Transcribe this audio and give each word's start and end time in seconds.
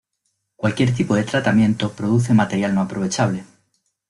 Cualquier 0.55 0.95
tipo 0.95 1.13
de 1.13 1.23
tratamiento 1.23 1.91
produce 1.95 2.33
material 2.33 2.73
no 2.73 2.81
aprovechable. 2.81 3.45